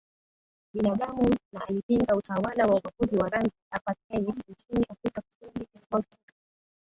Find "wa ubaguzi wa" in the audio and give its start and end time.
2.67-3.29